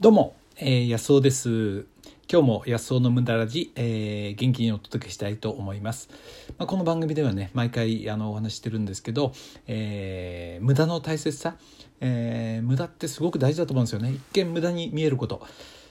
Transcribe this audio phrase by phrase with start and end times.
[0.00, 1.84] どうも、えー、安尾です。
[2.30, 6.08] 今日も安尾の無駄ラジ、えー、元気にお届けしたいと思います。
[6.56, 9.32] まあ、この番組ではね、毎回あのお話してるんですけど、
[9.66, 11.56] えー、無駄の大切さ、
[12.00, 14.12] えー、無駄ってすごく大事だと思うんですよね。
[14.12, 15.44] 一見無駄に見えること。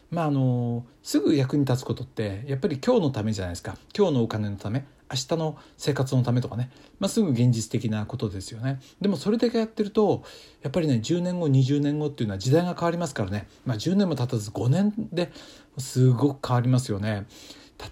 [0.09, 6.69] まああのすぐ役に立つことってやっぱり今日のためじゃないですか今日のお金のため明日の生活のためとかね、
[6.99, 8.79] まあ、すぐ現実的なことですよね。
[8.99, 10.23] でもそれだけやってると
[10.61, 15.31] やっぱりね10年後20年後っていうのは時代が変わりますからね、まあ、10年も経たず5年で
[15.77, 17.25] すごく変わりますよね。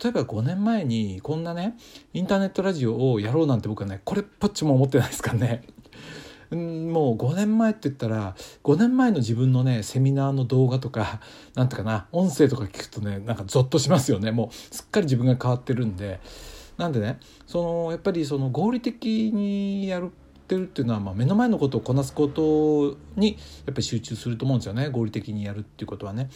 [0.02, 1.77] 例えば5年前にこんなね
[2.13, 5.63] インターネットラジオをやろうなんて僕はねこれっぽっちも思ってないですからね。
[6.52, 11.20] もう5年前って言ったら5年前の自分のねセミナーの動画とか
[11.55, 14.31] なんてかな音声とか聞くとねなんかゾッとしますよね。
[14.31, 16.20] もうすっかり自分が変わってるんで。
[16.77, 20.11] なんでねそのやっぱりその合理的にやる
[20.45, 26.30] ってるっていうのは、まあ、目の前のことをこなすことにやっぱり集中すると思うんですよね合理的にやるっていうことはね。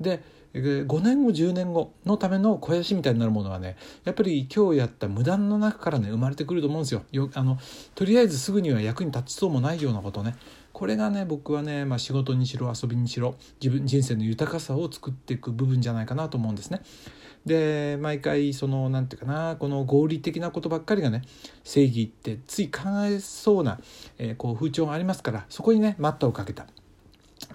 [0.00, 0.22] で
[0.54, 7.02] 5年後10年後のための肥やしみたいになるものはねやっぱり今日やった無駄の中からね生まれてくると思うんですよ。
[7.12, 7.58] よあの
[7.94, 10.34] とりあえずすぐには役に立ちそうもないようなことね
[10.72, 16.80] これがね僕はね、まあ、仕事にしろ遊びにしろ自分人生の豊かさを作っていく部分じゃないかなと思うんですね。
[17.46, 21.22] で毎回その何て言うかなこの合理的なことばっかりがね
[21.62, 23.78] 正義ってつい考えそうな、
[24.18, 26.66] えー、こう風潮がありますからそこにね待ったをかけた。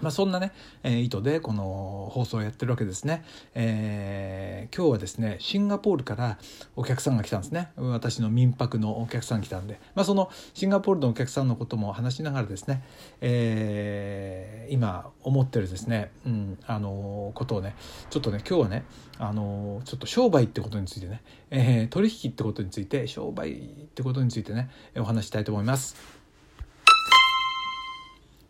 [0.02, 6.38] まあ、そんなね、えー、意図でこの放送をやってるわけですね、えー、今日はですねシンガポールから
[6.76, 7.70] お客さんが来たんですね。
[7.76, 12.82] 私の民泊のお客さん来たんで、まあ、そのシンガポールのお客さんのことも話しながらですね、
[13.20, 17.76] えー、今思ってるですね、うん、あのことをね
[18.10, 18.84] ちょっとね今日はね
[19.18, 23.56] あのちょっと商売ってことについてね、えー、取引ってことについて商売っ
[23.94, 25.96] てことについてねお話したいと思います。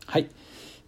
[0.07, 0.29] はい。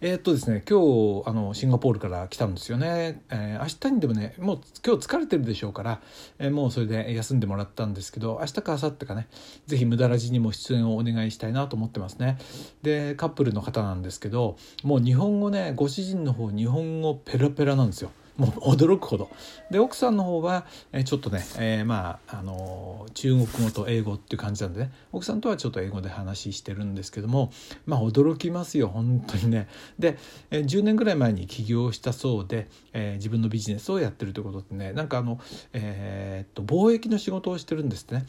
[0.01, 6.01] え、っとですね今日あのシンガポールから来たんですよね、えー、明日にでもねもう今日疲れてるでしょうから、
[6.37, 9.27] えー、もうそれで休んでもらったんですけど明日か明後日かね
[9.67, 12.37] 是非無駄らじにも出演をお願いしたいなと思ってますね。
[12.81, 18.11] でカップルの方なんですけどもう日本語ねご主人の方日本語ペラペラなんですよ。
[18.37, 19.29] もう驚くほど。
[19.71, 24.91] で奥さんの方は、えちょっとね、えー、まああの中国語と英語っていう感じなんでね。
[25.11, 27.51] 奥さんとはちょっと英語で話してるんですけども
[27.85, 28.89] まあ驚きますよ。
[28.89, 29.67] 本当にね。
[29.97, 30.17] で、
[30.51, 35.39] え10年ぐらい前に起業したそうで、えー、自分のビジネスをやってるということでねなんかあの、
[35.73, 38.25] えー、っと貿易の仕事をしてるんですね。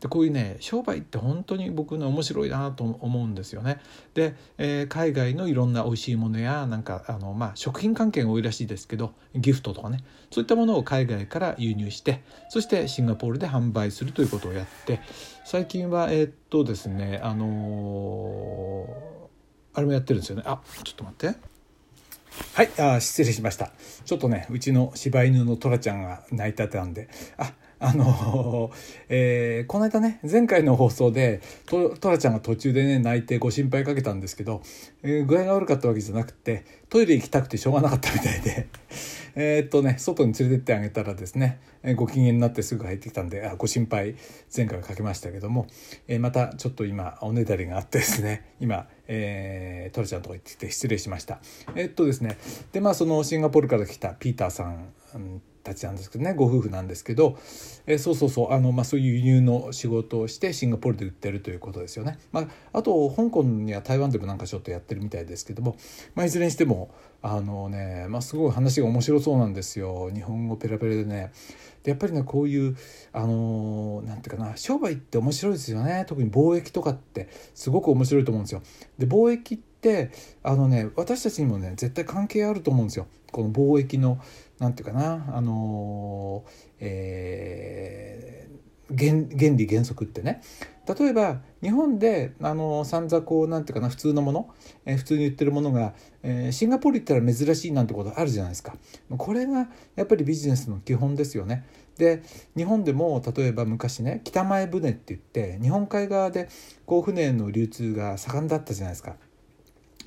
[0.00, 3.80] でこういうね商売って本当に僕ね面白いなと思うんですよね。
[4.14, 15.00] で、えー、海外のいろんな美味しいものやなんかあの、まあ、食品関係が多いらしいですけどギフトとかねそういったものを海外から輸入してそしてシンガポールで販売するということをやって
[15.44, 21.58] 最近はえー、っとですねあのー、あれもやってるんですよねあちょっと待って。
[22.54, 23.72] はい、あ失礼しました。
[24.04, 28.70] ちょっとね、うちの柴犬のトラちゃんが泣いてたんで、あ、あの、
[29.08, 34.62] えー、この間ね前回の放送でトトラちゃんが途中でね泣いてご心配かけたんですけど、
[35.02, 38.66] えー、具合が悪かったわけじゃなくてトイレ行きたくてしょうがなかったみたいで。
[39.40, 44.16] えっとね外に連れてってあげたらですね、えー、ご機嫌になってすぐ入ってきたんであご心配
[44.54, 45.68] 前回かけましたけども、
[46.08, 51.40] えー、またちょっと今おねだりがあってですね 今、えー、トラちゃんとこ行ってきて失礼しました。
[51.76, 52.36] えー、っとですね
[52.72, 57.38] でまあそのシンガポールから来たピーターさん、うんたちなんですけどねご夫婦なんですけど、
[57.86, 62.18] えー、そうそうそうあの、まあ、そういう輸入の仕事をしてシンガポールで売ってるということですよね。
[62.32, 65.76] まあ、あと香港や台湾でもなんかちょっとやってるみたいですけども、
[66.14, 66.90] まあ、いずれにしても
[67.22, 71.32] あのね、まあ、すごい話が面白そうなんですよ日本語ペラペラでね。
[71.82, 72.76] でやっぱりねこういう
[73.12, 78.62] あのなんていうかな商売って面白いですよね特に貿易とかってすごく面白いと思うんですよ。
[78.98, 80.10] で貿易って
[80.42, 83.06] あのね私たちにもね絶対関係あると思うんですよ。
[83.30, 84.20] この貿易の
[84.58, 86.44] なんていうかなあの
[86.80, 90.40] えー、原理原則ってね。
[90.98, 94.54] 例えば日本であの散々こうなんていうかな普通のもの、
[94.86, 95.92] えー、普通に言ってるものが、
[96.22, 98.74] えー、シンガポール行ったら珍しいなんてことあるじゃないですか。
[99.10, 101.66] これがやっぱりビジネスの基本ですよね。
[101.98, 102.22] で
[102.56, 106.48] 日本でも例えば昔ね北前船って言って日本海側で
[106.86, 109.16] こう船の流通が盛んだったじゃないですか。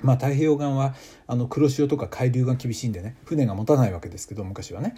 [0.02, 0.94] まあ、太平洋岸は
[1.26, 4.94] あの黒潮とか海流が厳しいんでね船が持たないわけですけど昔はね、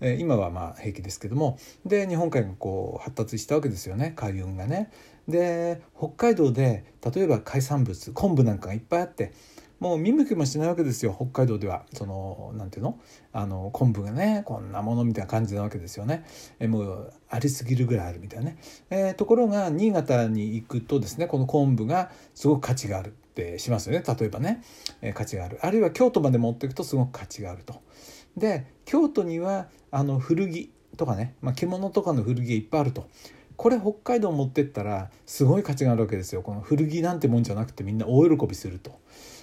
[0.00, 1.58] えー、今はまあ平気ですけども。
[1.84, 4.90] で日本海がこう発達したわけですよね海運がね。
[5.28, 9.32] で北海道で例えば海産物昆布なんかがいっぱいあって
[9.80, 11.84] もう見向きもしないわけですよ北海道では。
[11.92, 12.98] そのなんていうの？
[13.32, 16.24] あの昆布がねこんなものみたいな感じなわけですよね。
[16.58, 23.14] えもうありすぎるぐらいあるみたいなね、えー、ところが新潟に行くとですねこの昆布がすごく価値がある。
[23.42, 24.62] ってしますよね例えばね、
[25.02, 27.82] えー、価値があるあるいは京都まで持っていくとすごく価値があると。
[28.36, 33.06] で京都にはあの古着とかね、まあ、着物とかの古着がいっぱいあると。
[33.56, 38.98] これ北海道持ってったらすごい価値があるわけですよこの古着なんてもんじゃなくてみんな大喜びすると。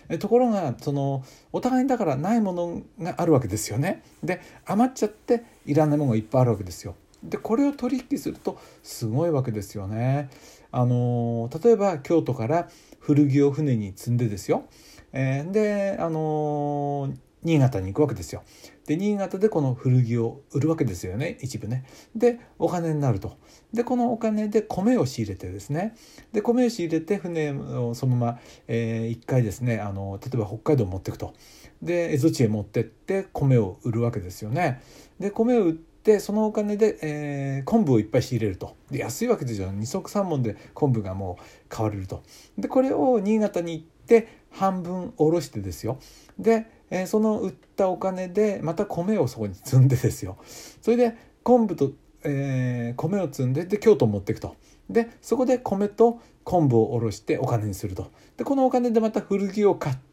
[0.10, 4.04] えところがそのお互いにだからないものがあるわけですよね。
[4.24, 6.95] で余っちゃっていらないものがいっぱいあるわけですよ。
[7.24, 10.30] でこれを取引するとすごいわけですよね。
[10.72, 12.68] あの例えば京都から
[13.04, 14.64] 古着を船に積んでですよ、
[15.12, 17.14] えー、であの
[17.44, 18.44] 新潟に行くわけですよ。
[18.86, 21.84] で新潟でこの古着を売るわけですよね一部ね。
[22.16, 23.38] でお金になると。
[23.74, 25.96] でこのお金で米を仕入れてですね
[26.32, 31.34] で米を仕入れて船をそのまま、えー、一回ですねあの例えば北海道持っていくと。
[31.82, 34.82] で蝦夷地へ持ってって米を売るわけですよね。
[35.20, 38.76] で米を売ってでそのお金で、えー、昆布をいっぱい仕入れると。
[38.92, 39.72] で安いわけですよ。
[39.72, 42.24] 二足三本で昆布がもう買われると。
[42.58, 46.00] でこれを新潟に行って半分おろしてですよ。
[46.38, 50.38] で、えー、その売ったお金でまた米をそこに積んでですよ。
[50.82, 51.92] それで昆布と、
[52.24, 54.56] えー、米を積んでで京都持っていくと。
[54.90, 58.12] でそこで米と昆布をおろしてお金にすると。
[58.36, 59.96] でこのお金でまた古着を買っ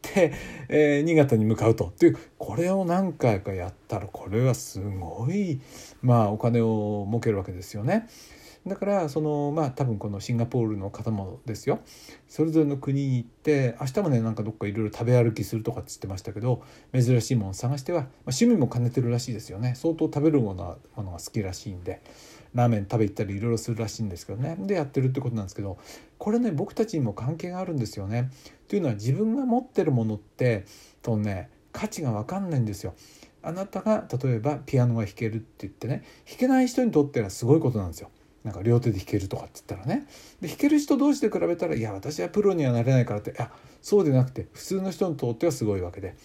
[0.69, 1.85] えー、新潟に向かうと。
[1.85, 5.59] っていうこれを何回かやったらこれはすごい
[6.01, 8.07] まあお金を儲けるわけですよね。
[8.67, 11.79] だからそのまあ多分このシンガポールの方もですよ。
[12.27, 16.61] それぞれの国に行って明日もねなんかどっかいろいろ食べ歩きするとかって言ってましたけど
[16.93, 19.73] 珍しいものを探しては、まあ、趣味も兼ねてるらしいですよね。
[19.75, 22.01] 相当食べるものものが好きらしいんで
[22.53, 24.55] ラーメン食べ行ったりいろいろするらしいんですけどね。
[24.59, 25.79] でやってるってことなんですけど
[26.21, 28.29] これね僕たちにも関係があるんですよね。
[28.67, 30.65] というのは自分が持ってるものって
[31.01, 32.93] とね価値が分かんないんですよ。
[33.41, 38.11] あなたが例えばピアノが弾けるって言ってね弾けない人にとってはすごいことなんですよ。
[38.43, 40.05] なんか両手で弾けるとかって言ったらね
[40.41, 43.51] で弾ける人同士で比べたらいや私はプロにはなれないからっていや
[43.81, 46.15] そうでなくて普通の人にとってはすごいわけで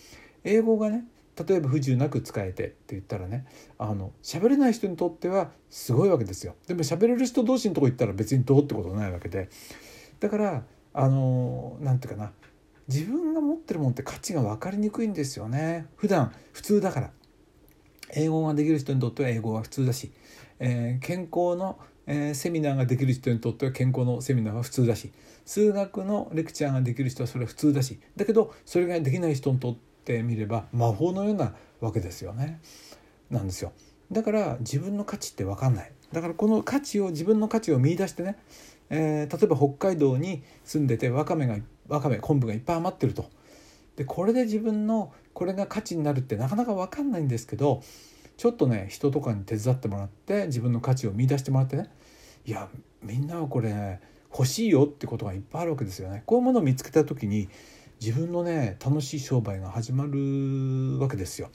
[0.45, 1.07] 英語がね
[1.45, 3.45] 例えば不自由なく使えてって言ったらね
[3.79, 6.55] あの喋れない人にとってはすごいわけですよ。
[6.67, 9.51] でも喋れる人同士のとこ行ったら別にどうってことないわけで。
[10.21, 12.33] だからあの何て言うかな。
[12.89, 15.87] 自分が持ってるもんって価値が分かりにくいんですよね。
[15.97, 17.11] 普段普通だから。
[18.15, 20.13] 英語ができる人にとっては英語は普通だし、
[20.61, 25.13] えー、健康の、えー、セミナーができる人にとっては健康のセミナーは普通だし。
[25.45, 28.01] 数学のレクチャーができる人はそれは普通だし。
[28.17, 32.61] だけどそれができない人にとってってみれば魔法のようなわけですよね。
[33.29, 33.73] なんですよ。
[34.13, 35.93] だから自分の価値って分かんない。
[36.13, 38.37] だからこの価値を自分の価値を見出してね、
[38.89, 41.57] えー、例えば北海道に住んでてわかめが
[41.89, 43.29] わかめ昆布がいっぱい余ってると。
[43.97, 47.83] でこれで自分のこれが価値になるってなかなか分かんないんですけど
[48.37, 51.91] ちょっとね人とかに手伝ってもらって自分の価値を見出してもらってね
[52.45, 52.69] いや
[53.03, 54.01] みんなはこれ
[54.31, 56.23] 欲しいよってことがいっぱいあるわけですよね。
[56.27, 57.49] こういうものを見つけた時に
[58.01, 61.51] 自分のね楽しい商売が始まるわけですよ。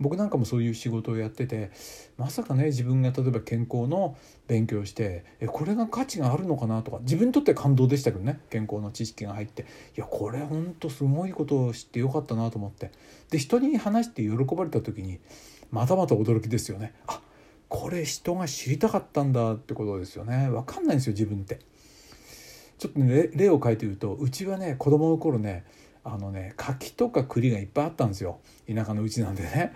[0.00, 1.70] 僕なんかもそういう仕事をやってて
[2.16, 4.16] まさかね自分が例えば健康の
[4.48, 9.66] 勉強してえこれが価値があるのかなとか自分にとって感動でしたけどね健康の知識が入って
[9.96, 12.92] いやこれほんとすごいことを知ってよかったなと思って
[13.28, 15.20] で人に話して喜ばれた時に
[15.70, 17.20] またまた驚きですよねあ
[17.68, 21.58] これ人が知りたかったんだってことですよね分かんないんですよ自分って。
[22.80, 25.64] ちょっとね例を書いて言うとうちはね子供の頃ね
[26.02, 28.40] あのね柿とか栗がいっぱいあったんですよ。
[28.66, 29.74] 田舎のうちなんでね。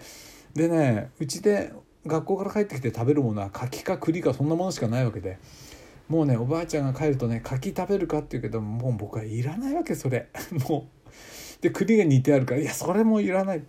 [0.54, 1.74] でねうちで
[2.06, 5.38] 学校から帰ってきて食べるものは柿か栗かそんなものしかないわけで。
[6.08, 10.28] もうねおばあちゃんが帰るとね柿食べるかって言うけどもう僕はいらないわけそれ。
[10.66, 11.62] もう。
[11.62, 13.62] で栗が煮てあるからいやそれもいらない。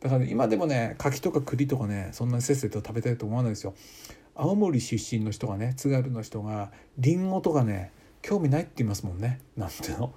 [0.00, 3.74] だから、ね、今でもね柿とか栗とかねそんなにせっせと食べたいと思わないですよ。
[4.34, 9.40] 青森出身の人がね津軽の人がりんごとかね興味ないって言いますもんね。
[9.56, 10.14] なんていうの？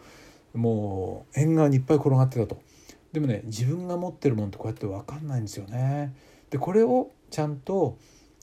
[0.53, 2.61] もう縁側にいっぱい転がってたと。
[3.11, 6.15] でもね自分が持ってるもんってこうやって分かんないんですよね。
[6.49, 7.97] でこれをちゃんと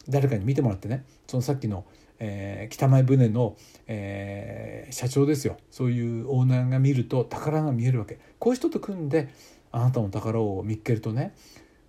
[0.08, 1.04] 誰かに見てもらってね。
[1.26, 1.84] そのさっきの、
[2.18, 5.56] えー、北前船の、えー、社長ですよ。
[5.70, 8.18] そういうオーナーが見ると宝が見えるわけ。
[8.38, 9.28] こういう人と組んで
[9.72, 11.34] あなたの宝を見っけるとね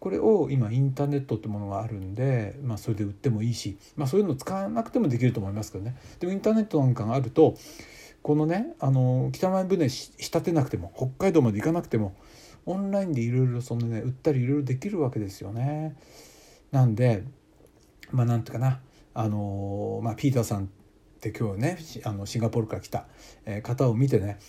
[0.01, 7.55] これを今インターネットってものがあるんで、まあ、それで売ってもいいし、まあ、そういうの使わなくてもできると思いますけどねでもインターネットなんかがあると
[8.23, 12.15] このねあの北前船仕立てなくても北海道まで行かなくても
[12.65, 15.95] オンラインでいろいろそのね売ったりいろいろできるわけですよね。
[16.71, 17.23] なんで
[18.11, 18.79] まあなんていうかな
[19.13, 20.67] あの、まあ、ピーターさんっ
[21.19, 23.05] て今日ねあのシンガポールから来た
[23.61, 24.39] 方を見てね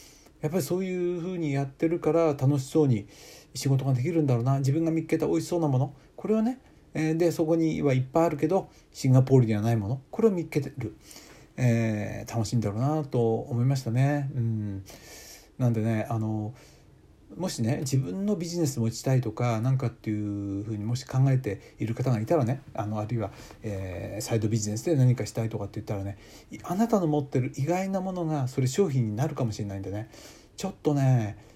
[0.40, 3.06] やっぱりそういうふうにやってるから楽しそうに
[3.54, 4.59] 仕事ができるんだろうな。
[4.59, 5.94] 自分が見つけた美味しそうなもの。
[6.16, 6.59] これをね
[6.94, 10.02] でそこにはいっぱいあるけどシンガポールにはないもの。
[10.11, 10.97] これを見つけてる、
[11.56, 14.30] えー、楽しいんだろうなと思いましたね。
[14.35, 14.85] うん。
[15.59, 16.54] なんでねあの
[17.37, 23.30] もしね自分のビジネス持ちたいとか何かっていうふうにもし考えている方がいたらねあのあるいは、
[23.62, 26.18] えー、サイドビジネスで何かしたいとかって言ったらね
[26.64, 30.11] あなたの持ってる意外なものがそれ商品になるかもしれないんでね。
[30.56, 31.51] ちょっとね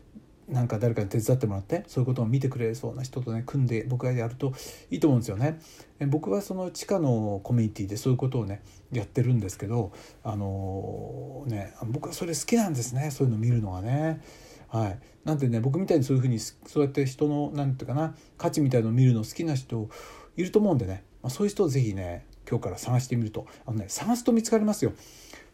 [0.48, 4.52] なんか誰かに手伝ってもらってそういうことを見てくれそうな人とね組んで僕がやると
[4.90, 5.58] いいと思うんですよね。
[6.06, 8.62] 僕はその地下のコミュニティでそういうことをね
[8.92, 14.20] やってるんですけどあのー、ね僕はそれ好きなんですねそういうの見るのがね。
[14.68, 19.88] はい、なんでね僕みたいにそういうふうにそうやって人の何て言うかな価値みたいのを見るの好きな人
[20.36, 24.92] いると思うんでね、まあ、そういう人をぜひね今日から探してみるとあのね探すと見つかりますよ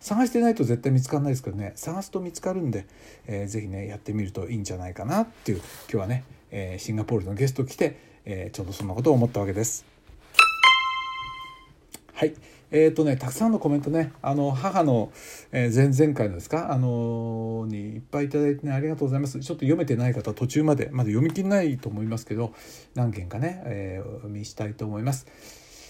[0.03, 1.73] 探してないと絶対見つかんないですけどね。
[1.77, 2.87] 探すと見つかるんで、
[3.29, 9.85] えー、ぜねやってみるといいんじゃないかなっていう今日はね、えー、シンガポールのゲスト来て、えー、ちょうどそんなことを思ったわけです。
[12.15, 12.35] はい。
[12.73, 15.13] えーとね、たくさんのコメントねあの母の、
[15.53, 19.39] えー、前々回のですか、あのー、にいっぱいいただいてねありがとうございます。
[19.39, 22.55] ちょっと読めてない方途中までまだ読み切れないと思いますけど
[22.95, 25.27] 何件かね、えー、お読みしたいと思います、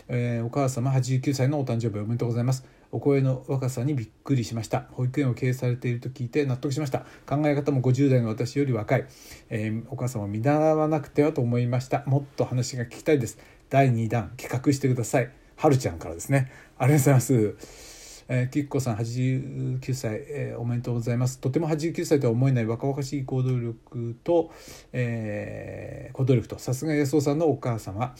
[0.09, 2.82] え、お母様89歳のお誕生日おめでとうございます。
[2.93, 4.83] お声の若さにびっくりしました。
[4.93, 7.01] 保育園を経営されていると聞いて納得しました。
[7.27, 9.07] 考え方も50代の私より若い、
[9.49, 12.05] えー、お母様を見習わなくてはと思いました。
[12.07, 13.39] もっと話が聞きたいです。
[13.71, 15.31] 第2弾企画してください。
[15.57, 16.53] はるちゃんからですね。
[16.77, 18.03] ありがとうございます。
[18.29, 21.39] えー、きっこさん89歳、えー、おめでとうございます。
[21.39, 24.53] とても89歳とは思えない若々しい行動力と、
[24.93, 28.15] えー、行動力とさすが安尾さんのお母様。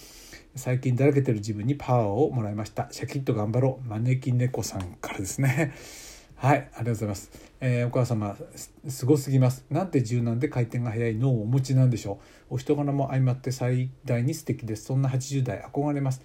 [0.55, 2.89] 最近だらけてる自分にパワーをもらいました。
[2.91, 3.89] シャキッと頑張ろう。
[3.89, 5.73] 招き猫さんからですね。
[6.37, 7.31] はいありがとうございます、
[7.61, 8.37] えー、お母様
[8.89, 9.65] すごすぎます。
[9.71, 12.55] なんて柔軟で回転が速い脳をお持ちなんでしょう。
[12.55, 14.85] お人柄も相まって最大に素敵です。
[14.85, 16.21] そんな80代憧れます。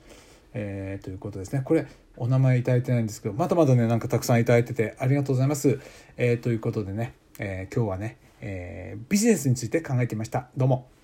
[0.53, 1.61] えー、ということですね。
[1.63, 1.85] これ
[2.17, 5.79] お名前いただいてないんですけどまだまだねなんかたくさんいただいててありがとうございます、
[6.17, 10.49] えー、ということでね、えー、今日はね、えビジネスについて考えてみました。
[10.57, 10.96] どうも。